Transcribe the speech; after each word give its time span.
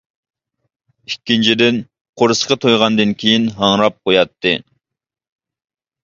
ئىككىنچىدىن 1.09 1.75
قورسىقى 2.21 2.57
تويغاندىن 2.63 3.13
كېيىن 3.23 3.45
ھاڭراپ 3.59 3.99
قوياتتى. 4.09 4.55